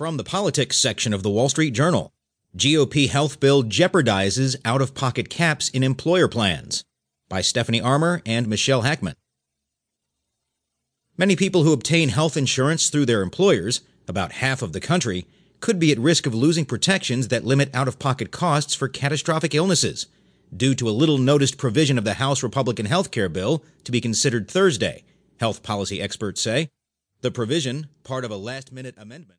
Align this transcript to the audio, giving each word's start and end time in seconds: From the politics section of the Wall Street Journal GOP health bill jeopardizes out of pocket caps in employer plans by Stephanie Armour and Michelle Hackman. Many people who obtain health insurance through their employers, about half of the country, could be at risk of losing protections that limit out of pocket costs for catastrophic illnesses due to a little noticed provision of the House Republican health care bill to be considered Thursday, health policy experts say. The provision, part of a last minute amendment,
From 0.00 0.16
the 0.16 0.24
politics 0.24 0.78
section 0.78 1.12
of 1.12 1.22
the 1.22 1.28
Wall 1.28 1.50
Street 1.50 1.72
Journal 1.72 2.10
GOP 2.56 3.06
health 3.06 3.38
bill 3.38 3.62
jeopardizes 3.62 4.56
out 4.64 4.80
of 4.80 4.94
pocket 4.94 5.28
caps 5.28 5.68
in 5.68 5.82
employer 5.82 6.26
plans 6.26 6.84
by 7.28 7.42
Stephanie 7.42 7.82
Armour 7.82 8.22
and 8.24 8.48
Michelle 8.48 8.80
Hackman. 8.80 9.14
Many 11.18 11.36
people 11.36 11.64
who 11.64 11.74
obtain 11.74 12.08
health 12.08 12.38
insurance 12.38 12.88
through 12.88 13.04
their 13.04 13.20
employers, 13.20 13.82
about 14.08 14.32
half 14.32 14.62
of 14.62 14.72
the 14.72 14.80
country, 14.80 15.26
could 15.60 15.78
be 15.78 15.92
at 15.92 15.98
risk 15.98 16.24
of 16.24 16.34
losing 16.34 16.64
protections 16.64 17.28
that 17.28 17.44
limit 17.44 17.68
out 17.74 17.86
of 17.86 17.98
pocket 17.98 18.30
costs 18.30 18.74
for 18.74 18.88
catastrophic 18.88 19.54
illnesses 19.54 20.06
due 20.56 20.74
to 20.76 20.88
a 20.88 20.96
little 20.96 21.18
noticed 21.18 21.58
provision 21.58 21.98
of 21.98 22.04
the 22.04 22.14
House 22.14 22.42
Republican 22.42 22.86
health 22.86 23.10
care 23.10 23.28
bill 23.28 23.62
to 23.84 23.92
be 23.92 24.00
considered 24.00 24.50
Thursday, 24.50 25.04
health 25.40 25.62
policy 25.62 26.00
experts 26.00 26.40
say. 26.40 26.70
The 27.20 27.30
provision, 27.30 27.88
part 28.02 28.24
of 28.24 28.30
a 28.30 28.38
last 28.38 28.72
minute 28.72 28.94
amendment, 28.96 29.28